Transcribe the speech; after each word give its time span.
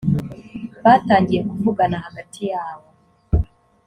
batangiye 0.83 1.41
kuvugana 1.49 1.97
hagati 2.05 2.41
yabo 2.51 2.87